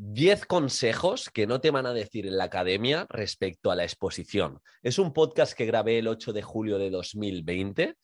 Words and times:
10 0.00 0.46
consejos 0.46 1.28
que 1.28 1.48
no 1.48 1.60
te 1.60 1.72
van 1.72 1.84
a 1.84 1.92
decir 1.92 2.24
en 2.24 2.38
la 2.38 2.44
academia 2.44 3.08
respecto 3.10 3.72
a 3.72 3.74
la 3.74 3.82
exposición. 3.82 4.60
Es 4.80 5.00
un 5.00 5.12
podcast 5.12 5.54
que 5.54 5.66
grabé 5.66 5.98
el 5.98 6.06
8 6.06 6.32
de 6.32 6.42
julio 6.42 6.78
de 6.78 6.88
2020 6.88 7.96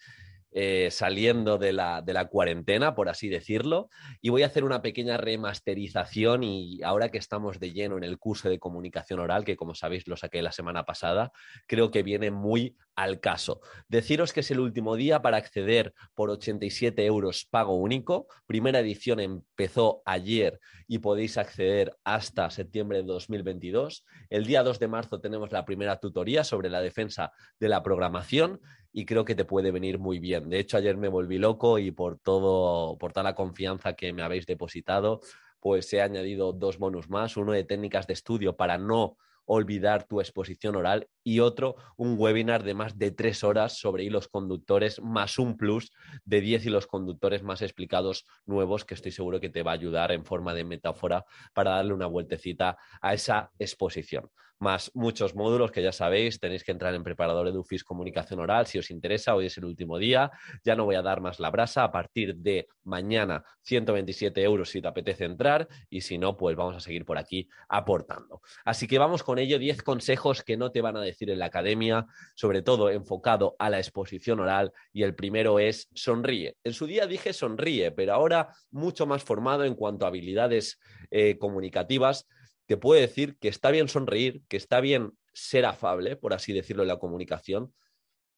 eh, 0.57 0.89
saliendo 0.93 1.59
de 1.59 1.73
la, 1.73 2.01
de 2.01 2.13
la, 2.13 2.29
cuarentena, 2.29 2.95
por 2.95 3.09
así 3.09 3.29
decirlo, 3.29 3.89
y 4.21 4.29
voy 4.29 4.45
a 4.45 4.47
hacer 4.47 4.63
una 4.63 4.83
pequeña 4.83 5.17
remasterización 5.17 6.45
y 6.45 6.81
ahora 6.85 7.09
que 7.11 7.19
estamos 7.19 7.59
de 7.59 7.73
lleno 7.73 7.97
en 7.97 8.05
el 8.05 8.21
curso 8.21 8.49
de 8.49 8.61
comunicación 8.61 9.19
oral, 9.19 9.45
que 9.45 9.57
como 9.57 9.75
sabéis 9.75 10.07
lo 10.07 10.17
saqué 10.17 10.43
la 10.43 10.53
semana 10.53 10.85
pasada, 10.85 11.33
creo 11.67 11.91
que 11.91 12.05
viene 12.05 12.31
muy 12.31 12.77
al 12.95 13.19
caso. 13.19 13.63
Deciros 13.89 14.33
que 14.33 14.41
es 14.41 14.51
el 14.53 14.61
último 14.61 14.95
día 14.95 15.23
para 15.23 15.39
acceder 15.39 15.93
por 16.15 16.31
87 16.31 17.05
euros 17.05 17.47
pago 17.51 17.75
único. 17.75 18.29
Primera 18.47 18.79
edición 18.79 19.19
empezó 19.19 20.03
ayer 20.05 20.61
y 20.87 20.99
podéis 20.99 21.37
acceder 21.37 21.97
hasta 22.05 22.51
septiembre 22.51 22.99
de 22.99 23.05
2022. 23.05 24.05
El 24.31 24.47
día 24.47 24.63
2 24.63 24.79
de 24.79 24.89
marzo 24.89 25.21
tenemos 25.21 25.51
la 25.51 25.65
primera 25.65 25.99
tutoría 25.99 26.45
sobre 26.45 26.71
la 26.71 26.81
defensa 26.81 27.33
de 27.59 27.69
la 27.69 27.83
programación 27.83 28.61
y 28.93 29.07
creo 29.07 29.25
que 29.25 29.35
te 29.35 29.45
puede 29.45 29.73
venir 29.73 29.99
muy 29.99 30.21
bien. 30.21 30.44
De 30.49 30.59
hecho, 30.59 30.77
ayer 30.77 30.97
me 30.97 31.09
volví 31.09 31.39
loco 31.39 31.79
y 31.79 31.91
por 31.91 32.19
todo, 32.19 32.97
por 32.99 33.13
toda 33.13 33.25
la 33.25 33.35
confianza 33.35 33.95
que 33.95 34.13
me 34.13 34.23
habéis 34.23 34.47
depositado, 34.47 35.21
pues 35.61 35.93
he 35.93 36.03
añadido 36.03 36.53
dos 36.53 36.79
bonus 36.79 37.09
más, 37.09 37.37
uno 37.37 37.53
de 37.53 37.65
técnicas 37.65 38.07
de 38.07 38.13
estudio 38.13 38.57
para 38.57 38.79
no 38.79 39.17
olvidar 39.47 40.05
tu 40.05 40.21
exposición 40.21 40.77
oral 40.77 41.09
y 41.23 41.41
otro, 41.41 41.77
un 41.97 42.17
webinar 42.19 42.63
de 42.63 42.75
más 42.75 42.99
de 42.99 43.11
tres 43.11 43.45
horas 43.45 43.79
sobre 43.79 44.05
hilos 44.05 44.29
conductores, 44.29 45.01
más 45.01 45.39
un 45.39 45.57
plus 45.57 45.93
de 46.25 46.41
diez 46.41 46.65
hilos 46.65 46.87
conductores 46.87 47.43
más 47.43 47.63
explicados 47.63 48.25
nuevos 48.47 48.85
que 48.85 48.95
estoy 48.95 49.13
seguro 49.13 49.41
que 49.41 49.51
te 49.51 49.63
va 49.63 49.73
a 49.73 49.75
ayudar 49.75 50.13
en 50.13 50.25
forma 50.25 50.55
de 50.55 50.65
metáfora 50.65 51.25
para 51.53 51.73
darle 51.73 51.93
una 51.93 52.07
vueltecita 52.07 52.79
a 53.01 53.15
esa 53.15 53.51
exposición. 53.59 54.31
Más 54.59 54.91
muchos 54.95 55.35
módulos 55.35 55.73
que 55.73 55.83
ya 55.83 55.93
sabéis, 55.93 56.39
tenéis 56.39 56.65
que 56.65 56.73
entrar 56.73 56.95
en 56.95 57.03
preparador 57.03 57.49
Edufis 57.49 57.85
Comunicación 57.85 58.41
Oral 58.41 58.67
si 58.67 58.79
os 58.79 58.91
interesa, 58.91 59.35
hoy 59.35 59.47
es 59.47 59.59
el 59.59 59.65
último 59.65 59.99
día, 59.99 60.31
ya 60.65 60.77
no 60.77 60.85
voy 60.85 60.95
a 60.95 61.03
dar 61.03 61.21
más 61.21 61.41
la 61.41 61.51
brasa, 61.51 61.85
a 61.85 61.93
partir 61.93 62.37
de 62.37 62.69
mañana 62.85 63.45
127 63.63 64.43
euros 64.43 64.71
si 64.71 64.81
te 64.81 64.89
apetece 64.89 65.25
entrar 65.25 65.69
y 65.91 66.03
si 66.03 66.19
no, 66.19 66.37
pues 66.37 66.57
vamos 66.57 66.77
a 66.77 66.81
seguir 66.81 67.05
por 67.05 67.19
aquí 67.19 67.49
aportando. 67.69 68.43
Así 68.65 68.87
que 68.87 68.99
vamos 68.99 69.23
con 69.23 69.39
ello, 69.39 69.59
10 69.59 69.83
consejos 69.83 70.43
que 70.43 70.57
no 70.57 70.71
te 70.71 70.81
van 70.81 70.97
a 70.97 71.01
decir 71.01 71.31
en 71.31 71.39
la 71.39 71.47
academia, 71.47 72.07
sobre 72.35 72.63
todo 72.63 72.91
enfocado 72.91 73.57
a 73.59 73.71
la 73.71 73.79
exposición 73.79 74.41
oral, 74.41 74.73
y 74.93 75.03
el 75.03 75.15
primero 75.15 75.59
es 75.59 75.89
sonríe. 75.95 76.57
En 76.65 76.73
su 76.73 76.87
día 76.87 77.07
dije 77.07 77.33
sonríe, 77.33 77.91
pero 77.91 78.15
ahora 78.15 78.51
mucho 78.71 79.07
más 79.07 79.23
formado 79.25 79.65
en 79.65 79.75
cuanto 79.75 80.05
a 80.05 80.09
habilidades 80.09 80.79
eh, 81.11 81.39
comunicativas, 81.39 82.27
te 82.67 82.77
puedo 82.77 83.01
decir 83.01 83.37
que 83.39 83.49
está 83.49 83.71
bien 83.71 83.89
sonreír, 83.89 84.43
que 84.49 84.57
está 84.57 84.81
bien 84.81 85.13
ser 85.33 85.67
afable, 85.67 86.17
por 86.17 86.33
así 86.33 86.53
decirlo, 86.53 86.83
en 86.83 86.89
la 86.89 86.99
comunicación, 86.99 87.75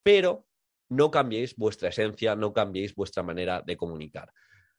pero 0.02 0.46
no 0.88 1.10
cambiéis 1.10 1.56
vuestra 1.56 1.88
esencia, 1.88 2.36
no 2.36 2.52
cambiéis 2.52 2.94
vuestra 2.94 3.22
manera 3.22 3.62
de 3.62 3.76
comunicar. 3.76 4.32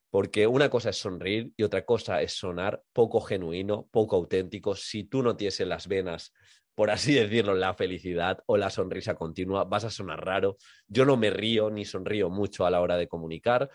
Porque 0.10 0.48
una 0.48 0.70
cosa 0.70 0.90
es 0.92 0.98
sonreír 0.98 1.52
y 1.58 1.64
otra 1.64 1.86
cosa 1.86 2.22
es 2.22 2.34
sonar 2.34 2.82
poco 2.94 3.20
genuino, 3.22 3.88
poco 3.92 4.16
auténtico. 4.16 4.76
Si 4.76 5.04
tú 5.04 5.22
no 5.22 5.36
tienes 5.36 5.60
en 5.60 5.70
las 5.70 5.88
venas 5.88 6.34
por 6.78 6.92
así 6.92 7.14
decirlo, 7.16 7.56
la 7.56 7.74
felicidad 7.74 8.38
o 8.46 8.56
la 8.56 8.70
sonrisa 8.70 9.16
continua, 9.16 9.66
vas 9.66 9.84
a 9.84 9.90
sonar 9.90 10.24
raro. 10.24 10.58
Yo 10.88 11.06
no 11.06 11.18
me 11.18 11.32
río 11.32 11.72
ni 11.72 11.86
sonrío 11.86 12.30
mucho 12.30 12.66
a 12.66 12.72
la 12.72 12.82
hora 12.82 12.98
de 12.98 13.08
comunicar. 13.08 13.70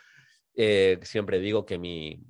Eh, 0.54 1.00
siempre 1.02 1.40
digo 1.40 1.66
que 1.66 1.78
mi, 1.78 2.22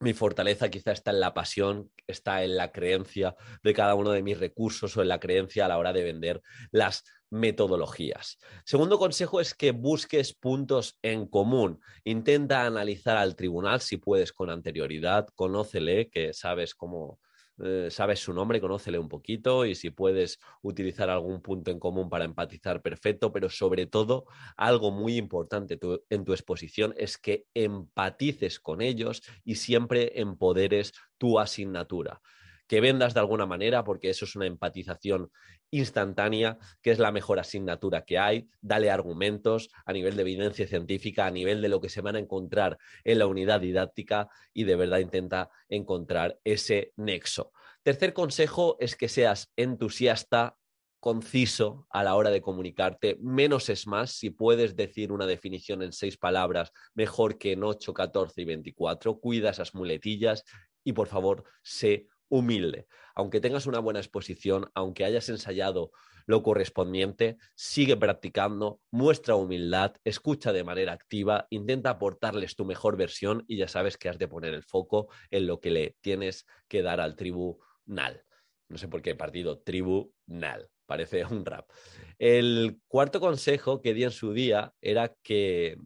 mi 0.00 0.12
fortaleza 0.12 0.68
quizá 0.68 0.92
está 0.92 1.10
en 1.10 1.20
la 1.20 1.34
pasión, 1.34 1.90
está 2.06 2.44
en 2.44 2.56
la 2.56 2.70
creencia 2.70 3.34
de 3.62 3.74
cada 3.74 3.94
uno 3.94 4.12
de 4.12 4.22
mis 4.22 4.38
recursos 4.38 4.96
o 4.96 5.02
en 5.02 5.08
la 5.08 5.20
creencia 5.20 5.64
a 5.64 5.68
la 5.68 5.78
hora 5.78 5.92
de 5.92 6.04
vender 6.04 6.42
las 6.70 7.04
metodologías. 7.30 8.38
Segundo 8.64 8.98
consejo 8.98 9.40
es 9.40 9.54
que 9.54 9.72
busques 9.72 10.34
puntos 10.34 10.98
en 11.02 11.26
común. 11.26 11.80
Intenta 12.04 12.64
analizar 12.64 13.16
al 13.16 13.36
tribunal 13.36 13.80
si 13.80 13.96
puedes 13.96 14.32
con 14.32 14.50
anterioridad, 14.50 15.28
conócele, 15.34 16.08
que 16.08 16.32
sabes 16.32 16.74
cómo, 16.74 17.18
eh, 17.62 17.88
sabes 17.90 18.20
su 18.20 18.32
nombre, 18.32 18.60
conócele 18.60 18.98
un 18.98 19.08
poquito 19.08 19.64
y 19.64 19.74
si 19.74 19.90
puedes 19.90 20.38
utilizar 20.62 21.10
algún 21.10 21.40
punto 21.42 21.70
en 21.70 21.78
común 21.78 22.08
para 22.08 22.24
empatizar, 22.24 22.82
perfecto, 22.82 23.32
pero 23.32 23.50
sobre 23.50 23.86
todo 23.86 24.26
algo 24.56 24.90
muy 24.90 25.16
importante 25.16 25.78
en 26.10 26.24
tu 26.24 26.32
exposición 26.32 26.94
es 26.96 27.18
que 27.18 27.46
empatices 27.54 28.60
con 28.60 28.80
ellos 28.80 29.22
y 29.44 29.56
siempre 29.56 30.20
empoderes 30.20 30.92
tu 31.18 31.38
asignatura 31.38 32.20
que 32.68 32.80
vendas 32.80 33.14
de 33.14 33.20
alguna 33.20 33.46
manera, 33.46 33.82
porque 33.82 34.10
eso 34.10 34.26
es 34.26 34.36
una 34.36 34.46
empatización 34.46 35.30
instantánea, 35.70 36.58
que 36.82 36.90
es 36.90 36.98
la 36.98 37.10
mejor 37.10 37.38
asignatura 37.40 38.04
que 38.04 38.18
hay. 38.18 38.48
Dale 38.60 38.90
argumentos 38.90 39.70
a 39.86 39.92
nivel 39.92 40.14
de 40.16 40.22
evidencia 40.22 40.68
científica, 40.68 41.26
a 41.26 41.30
nivel 41.30 41.62
de 41.62 41.70
lo 41.70 41.80
que 41.80 41.88
se 41.88 42.02
van 42.02 42.16
a 42.16 42.20
encontrar 42.20 42.78
en 43.04 43.18
la 43.18 43.26
unidad 43.26 43.60
didáctica 43.60 44.28
y 44.52 44.64
de 44.64 44.76
verdad 44.76 44.98
intenta 44.98 45.50
encontrar 45.68 46.38
ese 46.44 46.92
nexo. 46.96 47.52
Tercer 47.82 48.12
consejo 48.12 48.76
es 48.80 48.96
que 48.96 49.08
seas 49.08 49.50
entusiasta, 49.56 50.56
conciso 51.00 51.86
a 51.90 52.02
la 52.02 52.16
hora 52.16 52.28
de 52.28 52.42
comunicarte. 52.42 53.16
Menos 53.20 53.68
es 53.70 53.86
más. 53.86 54.12
Si 54.12 54.30
puedes 54.30 54.76
decir 54.76 55.12
una 55.12 55.26
definición 55.26 55.82
en 55.82 55.92
seis 55.92 56.18
palabras, 56.18 56.72
mejor 56.92 57.38
que 57.38 57.52
en 57.52 57.62
ocho, 57.62 57.94
catorce 57.94 58.42
y 58.42 58.44
veinticuatro. 58.44 59.20
Cuida 59.20 59.50
esas 59.50 59.74
muletillas 59.74 60.44
y 60.84 60.92
por 60.92 61.06
favor, 61.06 61.44
sé 61.62 62.08
humilde. 62.28 62.86
Aunque 63.14 63.40
tengas 63.40 63.66
una 63.66 63.80
buena 63.80 64.00
exposición, 64.00 64.70
aunque 64.74 65.04
hayas 65.04 65.28
ensayado 65.28 65.92
lo 66.26 66.42
correspondiente, 66.42 67.38
sigue 67.54 67.96
practicando, 67.96 68.80
muestra 68.90 69.34
humildad, 69.34 69.96
escucha 70.04 70.52
de 70.52 70.62
manera 70.62 70.92
activa, 70.92 71.46
intenta 71.48 71.90
aportarles 71.90 72.54
tu 72.54 72.66
mejor 72.66 72.98
versión 72.98 73.44
y 73.48 73.56
ya 73.56 73.66
sabes 73.66 73.96
que 73.96 74.10
has 74.10 74.18
de 74.18 74.28
poner 74.28 74.52
el 74.52 74.62
foco 74.62 75.08
en 75.30 75.46
lo 75.46 75.58
que 75.58 75.70
le 75.70 75.96
tienes 76.02 76.46
que 76.68 76.82
dar 76.82 77.00
al 77.00 77.16
tribunal. 77.16 78.24
No 78.68 78.76
sé 78.76 78.88
por 78.88 79.00
qué 79.00 79.14
partido 79.14 79.60
tribunal, 79.60 80.68
parece 80.84 81.24
un 81.24 81.46
rap. 81.46 81.70
El 82.18 82.78
cuarto 82.88 83.20
consejo 83.20 83.80
que 83.80 83.94
di 83.94 84.04
en 84.04 84.10
su 84.10 84.34
día 84.34 84.74
era 84.82 85.14
que 85.22 85.78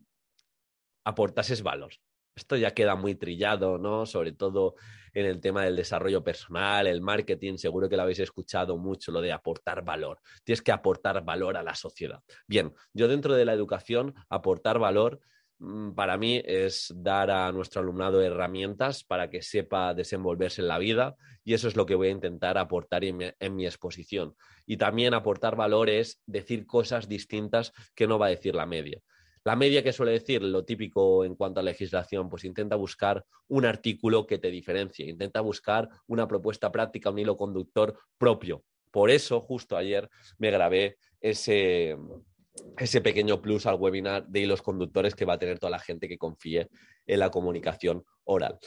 aportases 1.05 1.63
valor. 1.63 1.93
Esto 2.35 2.57
ya 2.57 2.73
queda 2.73 2.97
muy 2.97 3.15
trillado, 3.15 3.79
¿no? 3.79 4.07
Sobre 4.07 4.33
todo 4.33 4.75
en 5.13 5.27
el 5.27 5.41
tema 5.41 5.65
del 5.65 5.77
desarrollo 5.77 6.25
personal, 6.25 6.87
el 6.87 7.03
marketing, 7.03 7.57
seguro 7.57 7.89
que 7.89 7.97
lo 7.97 8.03
habéis 8.03 8.21
escuchado 8.21 8.79
mucho, 8.79 9.13
lo 9.13 9.21
de 9.21 9.33
aportar 9.33 9.85
valor. 9.85 10.21
Tienes 10.45 10.63
que 10.63 10.73
aportar 10.73 11.23
valor 11.25 11.57
a 11.57 11.63
la 11.63 11.75
sociedad. 11.75 12.23
Bien, 12.47 12.73
yo 12.95 13.09
dentro 13.09 13.35
de 13.35 13.45
la 13.45 13.53
educación, 13.53 14.15
aportar 14.31 14.79
valor 14.79 15.21
mm, 15.59 15.93
para 15.93 16.17
mí 16.17 16.43
es 16.45 16.93
dar 16.97 17.31
a 17.31 17.53
nuestro 17.53 17.83
alumnado 17.83 18.23
herramientas 18.23 19.05
para 19.05 19.29
que 19.29 19.43
sepa 19.43 19.93
desenvolverse 19.93 20.63
en 20.63 20.69
la 20.69 20.79
vida 20.79 21.17
y 21.45 21.53
eso 21.53 21.69
es 21.69 21.77
lo 21.77 21.85
que 21.85 21.95
voy 21.95 22.09
a 22.09 22.13
intentar 22.13 22.57
aportar 22.57 23.05
en 23.05 23.17
mi, 23.19 23.27
en 23.39 23.55
mi, 23.55 23.67
exposición. 23.67 24.35
Y 24.65 24.79
también 24.79 25.13
aportar 25.13 25.57
valor 25.57 25.91
es 25.91 26.23
decir 26.25 26.67
cosas 26.67 27.09
distintas 27.09 27.73
que 27.95 28.07
no 28.07 28.19
va 28.19 28.27
a 28.27 28.31
decir 28.31 28.55
la 28.55 28.65
media. 28.65 29.03
La 29.45 29.57
media 29.57 29.83
que 29.83 29.93
suele 29.93 30.13
decir, 30.13 30.43
lo 30.43 30.65
típico 30.65 31.25
en 31.25 31.35
cuanto 31.35 31.61
a 31.61 31.65
legislación, 31.65 32.29
pues 32.29 32.45
intenta 32.45 32.77
buscar 32.77 33.25
un 33.49 33.65
artículo 33.65 34.27
que 34.27 34.39
te 34.39 34.51
diferencie, 34.51 35.09
intenta 35.09 35.41
buscar 35.41 35.89
una 36.07 36.29
propuesta 36.29 36.71
práctica, 36.71 37.11
un 37.11 37.19
hilo 37.19 37.37
conductor 37.37 37.99
propio. 38.19 38.65
Por 38.93 39.11
eso, 39.11 39.41
justo 39.41 39.77
ayer 39.77 40.09
me 40.39 40.51
grabé 40.51 40.97
ese, 41.21 41.97
ese 42.79 43.01
pequeño 43.01 43.43
plus 43.43 43.67
al 43.67 43.81
webinar 43.81 44.29
de 44.29 44.41
hilos 44.41 44.63
conductores 44.63 45.15
que 45.17 45.25
va 45.25 45.35
a 45.35 45.39
tener 45.39 45.59
toda 45.59 45.71
la 45.71 45.79
gente 45.81 46.09
que 46.09 46.19
confíe 46.19 46.69
en 47.07 47.19
la 47.19 47.31
comunicación 47.31 48.05
oral. 48.25 48.59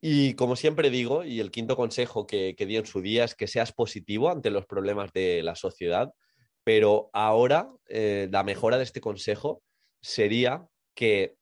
Y 0.00 0.34
como 0.34 0.56
siempre 0.56 0.90
digo, 0.90 1.24
y 1.24 1.40
el 1.40 1.50
quinto 1.50 1.76
consejo 1.76 2.26
que, 2.26 2.54
que 2.56 2.66
di 2.66 2.76
en 2.76 2.86
su 2.86 3.00
día 3.00 3.24
es 3.24 3.34
que 3.34 3.46
seas 3.46 3.72
positivo 3.72 4.30
ante 4.30 4.50
los 4.50 4.66
problemas 4.66 5.12
de 5.12 5.42
la 5.42 5.54
sociedad, 5.54 6.12
pero 6.64 7.10
ahora 7.12 7.70
eh, 7.88 8.28
la 8.30 8.42
mejora 8.42 8.76
de 8.76 8.82
este 8.82 9.00
consejo 9.00 9.62
sería 10.06 10.64
que 10.94 11.34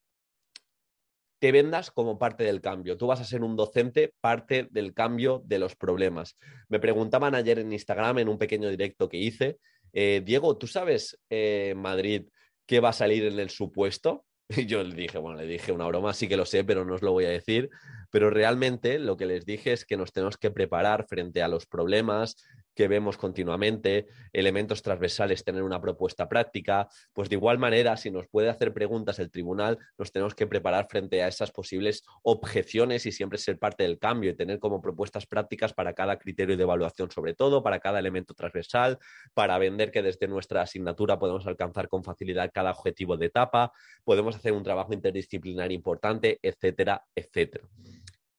te 1.38 1.52
vendas 1.52 1.90
como 1.90 2.18
parte 2.18 2.44
del 2.44 2.62
cambio. 2.62 2.96
Tú 2.96 3.06
vas 3.06 3.20
a 3.20 3.24
ser 3.24 3.42
un 3.42 3.56
docente 3.56 4.14
parte 4.22 4.68
del 4.70 4.94
cambio 4.94 5.42
de 5.44 5.58
los 5.58 5.76
problemas. 5.76 6.38
Me 6.70 6.80
preguntaban 6.80 7.34
ayer 7.34 7.58
en 7.58 7.74
Instagram, 7.74 8.20
en 8.20 8.30
un 8.30 8.38
pequeño 8.38 8.70
directo 8.70 9.10
que 9.10 9.18
hice, 9.18 9.58
eh, 9.92 10.22
Diego, 10.24 10.56
¿tú 10.56 10.66
sabes 10.66 11.20
eh, 11.28 11.74
Madrid 11.76 12.26
qué 12.64 12.80
va 12.80 12.88
a 12.88 12.94
salir 12.94 13.26
en 13.26 13.38
el 13.38 13.50
supuesto? 13.50 14.24
Y 14.56 14.66
yo 14.66 14.82
le 14.82 14.94
dije, 14.94 15.18
bueno, 15.18 15.38
le 15.38 15.46
dije 15.46 15.72
una 15.72 15.86
broma, 15.86 16.14
sí 16.14 16.26
que 16.26 16.36
lo 16.36 16.46
sé, 16.46 16.64
pero 16.64 16.84
no 16.84 16.94
os 16.94 17.02
lo 17.02 17.12
voy 17.12 17.26
a 17.26 17.30
decir. 17.30 17.68
Pero 18.10 18.30
realmente 18.30 18.98
lo 18.98 19.16
que 19.16 19.26
les 19.26 19.44
dije 19.44 19.72
es 19.72 19.84
que 19.84 19.98
nos 19.98 20.12
tenemos 20.12 20.38
que 20.38 20.50
preparar 20.50 21.06
frente 21.06 21.42
a 21.42 21.48
los 21.48 21.66
problemas, 21.66 22.36
que 22.74 22.88
vemos 22.88 23.16
continuamente, 23.16 24.06
elementos 24.32 24.82
transversales, 24.82 25.44
tener 25.44 25.62
una 25.62 25.80
propuesta 25.80 26.28
práctica, 26.28 26.88
pues 27.12 27.28
de 27.28 27.36
igual 27.36 27.58
manera, 27.58 27.96
si 27.96 28.10
nos 28.10 28.26
puede 28.26 28.48
hacer 28.48 28.72
preguntas 28.72 29.18
el 29.18 29.30
tribunal, 29.30 29.78
nos 29.96 30.12
tenemos 30.12 30.34
que 30.34 30.46
preparar 30.46 30.86
frente 30.88 31.22
a 31.22 31.28
esas 31.28 31.50
posibles 31.50 32.02
objeciones 32.22 33.06
y 33.06 33.12
siempre 33.12 33.38
ser 33.38 33.58
parte 33.58 33.84
del 33.84 33.98
cambio 33.98 34.30
y 34.30 34.36
tener 34.36 34.58
como 34.58 34.80
propuestas 34.80 35.26
prácticas 35.26 35.72
para 35.72 35.94
cada 35.94 36.18
criterio 36.18 36.56
de 36.56 36.62
evaluación, 36.62 37.10
sobre 37.10 37.34
todo, 37.34 37.62
para 37.62 37.80
cada 37.80 37.98
elemento 37.98 38.34
transversal, 38.34 38.98
para 39.34 39.58
vender 39.58 39.90
que 39.90 40.02
desde 40.02 40.28
nuestra 40.28 40.62
asignatura 40.62 41.18
podemos 41.18 41.46
alcanzar 41.46 41.88
con 41.88 42.04
facilidad 42.04 42.50
cada 42.52 42.72
objetivo 42.72 43.16
de 43.16 43.26
etapa, 43.26 43.72
podemos 44.04 44.36
hacer 44.36 44.52
un 44.52 44.62
trabajo 44.62 44.92
interdisciplinar 44.92 45.72
importante, 45.72 46.38
etcétera, 46.42 47.04
etcétera. 47.14 47.68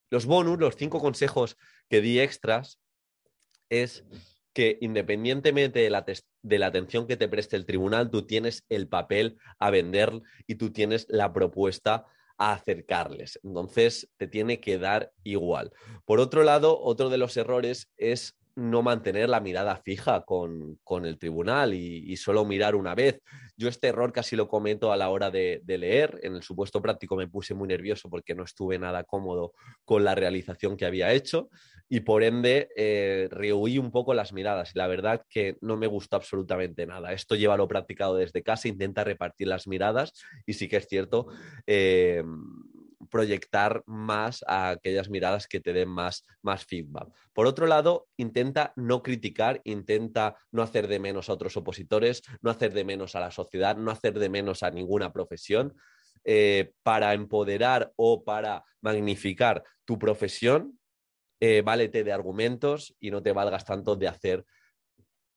Los 0.09 0.25
bonus, 0.25 0.59
los 0.59 0.75
cinco 0.75 0.99
consejos 0.99 1.57
que 1.89 2.01
di 2.01 2.19
extras, 2.19 2.79
es 3.69 4.03
que 4.53 4.77
independientemente 4.79 5.79
de 5.79 5.89
la, 5.89 6.05
de 6.41 6.59
la, 6.59 6.67
atención 6.67 7.07
que 7.07 7.17
te 7.17 7.27
preste 7.27 7.57
el 7.57 7.65
tribunal, 7.65 8.09
tú 8.09 8.25
tienes 8.25 8.63
el 8.69 8.87
papel 8.87 9.37
a 9.59 9.69
vender 9.69 10.21
y 10.47 10.55
tú 10.55 10.71
tienes 10.71 11.05
la 11.09 11.33
propuesta 11.33 12.05
a 12.37 12.53
acercarles. 12.53 13.39
Entonces, 13.43 14.09
te 14.17 14.27
tiene 14.27 14.59
que 14.59 14.77
dar 14.77 15.11
igual. 15.23 15.71
Por 16.05 16.19
otro 16.19 16.43
lado, 16.43 16.79
otro 16.79 17.09
de 17.09 17.17
los 17.17 17.35
errores 17.35 17.89
es 17.97 18.37
no 18.55 18.81
mantener 18.81 19.29
la 19.29 19.41
mirada 19.41 19.75
fija 19.75 20.23
con, 20.23 20.79
el 21.03 21.17
tribunal 21.17 21.73
y, 21.73 22.15
solo 22.17 22.45
mirar 22.45 22.75
una 22.75 22.95
vez. 22.95 23.21
Yo 23.57 23.69
este 23.69 23.87
error 23.87 24.11
casi 24.11 24.35
lo 24.35 24.47
comento 24.47 24.91
a 24.91 24.97
la 24.97 25.09
hora 25.09 25.31
de, 25.31 25.61
leer. 25.65 26.19
En 26.23 26.35
el 26.35 26.43
supuesto 26.43 26.81
práctico 26.81 27.15
me 27.15 27.27
puse 27.27 27.53
muy 27.53 27.67
nervioso 27.67 28.09
porque 28.09 28.35
no 28.35 28.43
estuve 28.43 28.77
nada 28.77 29.03
cómodo 29.03 29.53
con 29.83 30.03
la 30.03 30.15
realización 30.15 30.77
que 30.77 30.85
había 30.85 31.13
hecho 31.13 31.49
y 31.87 31.99
por 32.01 32.23
ende 32.23 32.69
eh, 32.75 33.27
rehuí 33.29 33.77
un 33.77 33.91
poco 33.91 34.13
las 34.13 34.33
miradas 34.33 34.71
y 34.73 34.79
la 34.79 34.87
verdad 34.87 35.21
que 35.29 35.57
no 35.61 35.77
me 35.77 35.87
gustó 35.87 36.17
absolutamente 36.17 36.85
nada. 36.85 37.13
Esto 37.13 37.35
lleva 37.35 37.57
lo 37.57 37.67
practicado 37.67 38.15
desde 38.15 38.43
casa, 38.43 38.67
intenta 38.67 39.03
repartir 39.03 39.47
las 39.47 39.67
miradas 39.67 40.13
y 40.45 40.53
sí 40.53 40.67
que 40.67 40.77
es 40.77 40.87
cierto. 40.87 41.27
Eh, 41.67 42.23
proyectar 43.15 43.81
más 43.85 44.43
a 44.45 44.71
aquellas 44.71 45.09
miradas 45.09 45.47
que 45.47 45.61
te 45.61 45.71
den 45.71 45.87
más, 45.87 46.25
más 46.41 46.65
feedback. 46.65 47.07
Por 47.31 47.47
otro 47.47 47.65
lado, 47.65 48.09
intenta 48.17 48.73
no 48.75 49.01
criticar, 49.01 49.61
intenta 49.63 50.35
no 50.51 50.61
hacer 50.61 50.89
de 50.89 50.99
menos 50.99 51.29
a 51.29 51.33
otros 51.33 51.55
opositores, 51.55 52.23
no 52.41 52.51
hacer 52.51 52.73
de 52.73 52.83
menos 52.83 53.15
a 53.15 53.21
la 53.21 53.31
sociedad, 53.31 53.77
no 53.77 53.89
hacer 53.89 54.19
de 54.19 54.27
menos 54.27 54.63
a 54.63 54.69
ninguna 54.69 55.13
profesión. 55.13 55.77
Eh, 56.25 56.73
para 56.83 57.13
empoderar 57.13 57.93
o 57.95 58.25
para 58.25 58.65
magnificar 58.81 59.63
tu 59.85 59.97
profesión, 59.97 60.77
eh, 61.39 61.61
válete 61.61 62.03
de 62.03 62.11
argumentos 62.11 62.97
y 62.99 63.11
no 63.11 63.23
te 63.23 63.31
valgas 63.31 63.63
tanto 63.63 63.95
de 63.95 64.09
hacer 64.09 64.45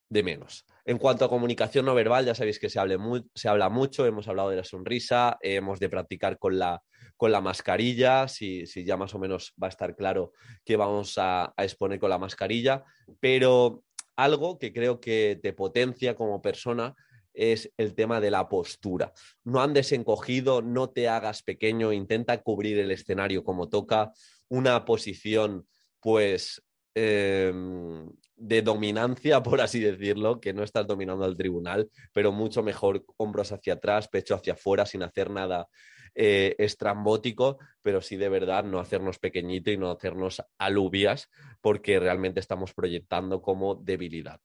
de 0.09 0.23
menos. 0.23 0.65
En 0.85 0.99
cuanto 0.99 1.25
a 1.25 1.29
comunicación 1.29 1.85
no 1.85 1.95
verbal, 1.95 2.25
ya 2.25 2.35
sabéis 2.35 2.59
que 2.59 2.71
se, 2.71 2.79
habla 2.79 3.69
mucho, 3.69 4.07
hemos 4.07 4.27
hablado 4.29 4.51
de 4.51 4.57
la 4.57 4.65
sonrisa, 4.65 5.37
hemos 5.43 5.81
de 5.81 5.91
practicar 5.91 6.39
con 6.39 6.59
la, 6.59 6.83
con 7.17 7.31
la 7.31 7.41
mascarilla, 7.41 8.27
si, 8.29 8.65
ya 8.65 8.97
más 8.97 9.15
o 9.15 9.19
menos 9.19 9.53
va 9.63 9.67
a 9.67 9.71
estar 9.71 9.95
claro 9.95 10.33
que 10.65 10.77
vamos 10.77 11.15
a, 11.19 11.53
exponer 11.59 11.99
con 11.99 12.11
la 12.11 12.19
mascarilla, 12.19 12.85
pero 13.21 13.85
algo 14.17 14.59
que 14.59 14.73
creo 14.73 14.99
que 14.99 15.39
te 15.43 15.53
potencia 15.53 16.15
como 16.15 16.41
persona 16.41 16.95
es 17.35 17.71
el 17.77 17.95
tema 17.95 18.21
de 18.21 18.31
la 18.31 18.49
postura. 18.49 19.13
No 19.45 19.61
andes 19.61 19.93
encogido, 19.93 20.63
no 20.63 20.91
te 20.91 21.09
hagas 21.09 21.43
pequeño, 21.43 21.93
intenta 21.93 22.43
cubrir 22.43 22.79
el 22.79 22.91
escenario 22.91 23.45
como 23.45 23.69
toca, 23.69 24.13
una 24.49 24.85
posición 24.85 25.69
pues 26.01 26.63
em, 26.95 28.09
de 28.39 28.63
dominancia, 28.63 29.43
por 29.43 29.61
así 29.61 29.81
decirlo, 29.81 30.41
que 30.41 30.53
no 30.53 30.63
estás 30.63 30.87
dominando 30.87 31.25
al 31.25 31.37
tribunal, 31.37 31.91
pero 32.13 32.33
mucho 32.33 32.63
mejor 32.63 33.05
hombros 33.17 33.53
hacia 33.53 33.75
atrás, 33.75 34.09
pecho 34.09 34.35
hacia 34.35 34.55
afuera, 34.55 34.87
sin 34.87 35.03
hacer 35.03 35.31
nada 35.31 35.67
eh, 36.15 36.57
estrambótico, 36.59 37.59
pero 37.83 38.01
sí 38.01 38.17
de 38.17 38.29
verdad 38.29 38.65
no 38.65 38.81
hacernos 38.81 39.19
pequeñito 39.19 39.71
y 39.71 39.77
no 39.77 39.91
hacernos 39.91 40.43
alubias, 40.59 41.29
porque 41.61 42.01
realmente 42.01 42.41
estamos 42.41 42.73
proyectando 42.75 43.43
como 43.43 43.75
debilidad. 43.75 44.41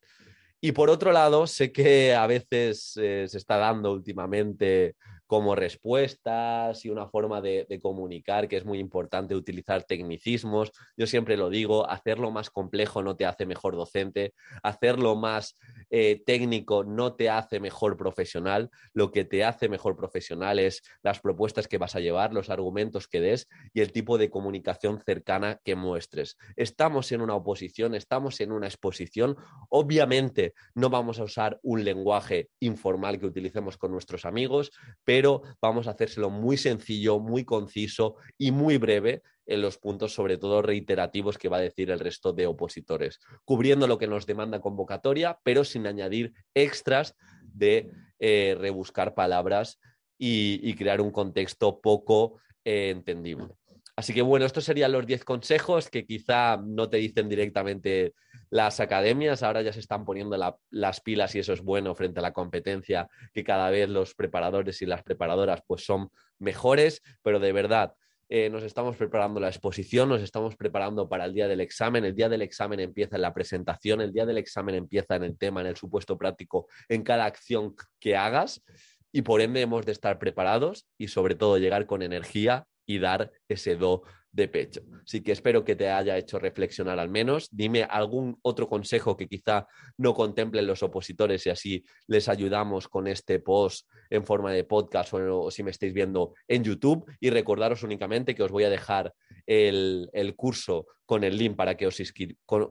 Y 0.62 0.72
por 0.72 0.90
otro 0.90 1.12
lado, 1.12 1.46
sé 1.46 1.72
que 1.72 2.16
a 2.16 2.26
veces 2.26 2.96
eh, 2.96 3.26
se 3.28 3.38
está 3.38 3.58
dando 3.58 3.92
últimamente 3.92 4.96
como 5.34 5.56
respuestas 5.56 6.86
y 6.86 6.92
una 6.92 7.08
forma 7.08 7.42
de, 7.42 7.66
comunicar 7.82 8.48
que 8.48 8.56
es 8.56 8.66
muy 8.66 8.78
importante 8.78 9.34
utilizar 9.34 9.82
tecnicismos. 9.82 10.72
Yo 10.96 11.08
siempre 11.08 11.38
lo 11.38 11.50
digo, 11.50 11.90
hacerlo 11.90 12.30
más 12.30 12.52
complejo 12.52 13.02
no 13.02 13.16
te 13.16 13.26
hace 13.26 13.48
mejor 13.48 13.76
docente, 13.76 14.36
hacerlo 14.62 15.16
más 15.16 15.58
eh, 15.94 16.22
técnico 16.26 16.84
no 16.84 17.16
te 17.16 17.30
hace 17.30 17.62
mejor 17.62 17.96
profesional, 17.96 18.70
lo 18.94 19.12
que 19.12 19.24
te 19.24 19.46
hace 19.46 19.70
mejor 19.70 19.96
profesional 19.96 20.60
es 20.60 20.82
las 21.02 21.22
propuestas 21.22 21.70
que 21.70 21.78
vas 21.78 21.96
a 21.96 22.02
llevar, 22.02 22.34
los 22.34 22.50
argumentos 22.50 23.08
que 23.08 23.22
des 23.22 23.48
y 23.74 23.80
el 23.80 23.94
tipo 23.94 24.18
de 24.18 24.30
comunicación 24.30 25.00
cercana 25.00 25.62
que 25.64 25.76
muestres. 25.76 26.38
Estamos 26.58 27.12
en 27.14 27.22
una 27.22 27.36
oposición, 27.36 27.96
estamos 27.96 28.42
en 28.42 28.52
una 28.52 28.68
exposición, 28.68 29.38
obviamente 29.70 30.54
no 30.76 30.90
vamos 30.90 31.20
a 31.20 31.24
usar 31.24 31.60
un 31.64 31.84
lenguaje 31.84 32.50
informal 32.60 33.20
que 33.20 33.28
utilicemos 33.28 33.78
con 33.78 33.92
nuestros 33.92 34.26
amigos, 34.26 34.72
pero 35.06 35.24
pero 35.24 35.44
vamos 35.62 35.88
a 35.88 35.92
hacérselo 35.92 36.32
muy 36.32 36.58
sencillo, 36.58 37.20
muy 37.20 37.46
conciso 37.46 38.16
y 38.38 38.52
muy 38.52 38.78
breve 38.78 39.22
en 39.46 39.62
los 39.62 39.78
puntos, 39.78 40.14
sobre 40.14 40.38
todo 40.38 40.62
reiterativos, 40.62 41.38
que 41.38 41.50
va 41.50 41.58
a 41.58 41.62
decir 41.62 41.92
el 41.92 42.00
resto 42.00 42.34
de 42.34 42.48
opositores, 42.48 43.20
cubriendo 43.46 43.88
lo 43.88 43.98
que 43.98 44.08
nos 44.08 44.26
demanda 44.26 44.62
convocatoria, 44.62 45.40
pero 45.44 45.64
sin 45.64 45.88
añadir 45.88 46.34
extras 46.54 47.16
de 47.42 47.92
eh, 48.20 48.56
rebuscar 48.60 49.14
palabras 49.14 49.80
y, 50.18 50.74
crear 50.76 51.02
un 51.02 51.12
contexto 51.12 51.82
poco 51.82 52.40
eh, 52.64 52.90
entendible. 52.92 53.50
Así 53.96 54.14
que 54.14 54.22
bueno, 54.24 54.46
estos 54.46 54.64
serían 54.64 54.92
los 54.92 55.06
10 55.06 55.24
consejos 55.24 55.90
que 55.90 56.06
quizá 56.06 56.58
no 56.58 56.90
te 56.90 56.98
dicen 56.98 57.30
directamente 57.30 58.14
las 58.50 58.80
academias, 58.80 59.44
ahora 59.44 59.62
ya 59.62 59.74
se 59.74 59.80
están 59.80 60.06
poniendo 60.06 60.38
las 60.72 61.02
pilas 61.02 61.36
y 61.36 61.40
eso 61.40 61.54
es 61.54 61.62
bueno 61.62 61.94
frente 61.94 62.20
a 62.20 62.24
la 62.24 62.34
competencia, 62.34 63.08
que 63.34 63.44
cada 63.44 63.70
vez 63.70 63.90
los 63.90 64.16
preparadores 64.16 64.82
y 64.82 64.88
las 64.88 65.04
preparadoras 65.04 65.62
pues 65.68 65.86
son 65.86 66.10
mejores, 66.40 67.02
pero 67.22 67.40
de 67.40 67.52
verdad 67.52 67.94
eh, 68.36 68.50
nos 68.50 68.64
estamos 68.64 68.98
preparando 68.98 69.40
la 69.40 69.50
exposición, 69.50 70.10
nos 70.10 70.24
estamos 70.24 70.56
preparando 70.56 71.08
para 71.08 71.26
el 71.26 71.36
día 71.36 71.48
del 71.48 71.62
examen, 71.62 72.04
el 72.04 72.16
día 72.16 72.30
del 72.30 72.42
examen 72.42 72.80
empieza 72.80 73.16
en 73.16 73.22
la 73.22 73.32
presentación, 73.32 74.02
el 74.02 74.12
día 74.12 74.26
del 74.26 74.40
examen 74.40 74.74
empieza 74.74 75.18
en 75.18 75.24
el 75.24 75.38
tema, 75.38 75.62
en 75.62 75.68
el 75.68 75.76
supuesto 75.76 76.18
práctico, 76.18 76.66
en 76.90 77.04
cada 77.04 77.26
acción 77.26 77.76
que 78.00 78.16
hagas 78.16 78.64
y 79.12 79.22
por 79.22 79.40
ende 79.40 79.62
hemos 79.62 79.86
de 79.86 79.92
estar 79.92 80.18
preparados 80.18 80.88
y 80.98 81.10
sobre 81.10 81.36
todo 81.36 81.60
llegar 81.60 81.86
con 81.86 82.02
energía 82.02 82.66
y 82.88 82.98
dar 82.98 83.32
ese 83.48 83.76
do 83.76 84.02
de 84.34 84.48
pecho. 84.48 84.82
Así 85.06 85.22
que 85.22 85.32
espero 85.32 85.64
que 85.64 85.76
te 85.76 85.90
haya 85.90 86.18
hecho 86.18 86.40
reflexionar 86.40 87.00
al 87.00 87.10
menos. 87.10 87.48
Dime 87.52 87.84
algún 87.84 88.38
otro 88.42 88.68
consejo 88.68 89.16
que 89.16 89.28
quizá 89.28 89.68
no 89.98 90.14
contemplen 90.14 90.66
los 90.66 90.82
opositores 90.82 91.46
y 91.46 91.52
así 91.52 91.86
les 92.08 92.28
ayudamos 92.28 92.88
con 92.88 93.08
este 93.08 93.40
post 93.40 93.88
en 94.10 94.26
forma 94.26 94.52
de 94.52 94.64
podcast 94.64 95.14
o, 95.14 95.52
si 95.52 95.64
me 95.64 95.72
estáis 95.72 95.94
viendo 95.94 96.34
en 96.48 96.64
YouTube. 96.64 97.06
Y 97.20 97.30
recordaros 97.30 97.84
únicamente 97.84 98.34
que 98.34 98.44
os 98.44 98.52
voy 98.52 98.64
a 98.64 98.72
dejar 98.72 99.14
el, 99.46 100.34
curso 100.36 100.88
con 101.06 101.24
el 101.24 101.38
link 101.38 101.56
para 101.56 101.76
que 101.76 101.88
os, 101.88 102.02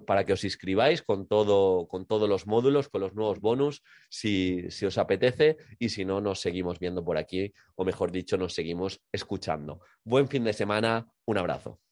para 0.07 0.25
que 0.25 0.33
os 0.33 0.45
inscribáis 0.45 1.03
con, 1.03 1.27
todo, 1.27 1.87
con 1.87 2.07
todos 2.07 2.29
los 2.29 2.47
módulos, 2.47 2.89
con 2.89 3.03
los 3.03 3.15
nuevos 3.15 3.41
bonus, 3.41 3.83
si, 4.09 4.71
si 4.71 4.87
os 4.87 4.99
apetece. 4.99 5.57
Y 5.79 5.91
si 5.91 6.05
no, 6.05 6.21
nos 6.21 6.41
seguimos 6.41 6.79
viendo 6.79 7.05
por 7.05 7.19
aquí, 7.19 7.53
o 7.75 7.85
mejor 7.85 8.11
dicho, 8.11 8.37
nos 8.37 8.55
seguimos 8.55 9.01
escuchando. 9.13 9.81
Buen 10.05 10.29
fin 10.29 10.45
de 10.45 10.53
semana 10.53 11.07
un 11.27 11.39
abrazo. 11.39 11.83